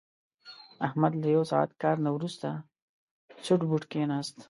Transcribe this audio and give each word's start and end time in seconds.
احمد 0.87 1.13
له 1.21 1.27
یو 1.35 1.43
ساعت 1.51 1.71
کار 1.81 1.97
نه 2.05 2.09
ورسته 2.15 2.49
سوټ 3.45 3.61
بوټ 3.69 3.83
کېناست. 3.91 4.35